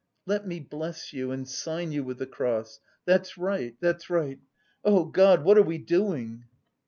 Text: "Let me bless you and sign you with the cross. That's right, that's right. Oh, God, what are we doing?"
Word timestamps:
"Let 0.25 0.47
me 0.47 0.59
bless 0.59 1.13
you 1.13 1.29
and 1.29 1.47
sign 1.47 1.91
you 1.91 2.03
with 2.03 2.17
the 2.17 2.25
cross. 2.25 2.79
That's 3.05 3.37
right, 3.37 3.75
that's 3.81 4.09
right. 4.09 4.39
Oh, 4.83 5.05
God, 5.05 5.43
what 5.43 5.59
are 5.59 5.61
we 5.61 5.77
doing?" 5.77 6.45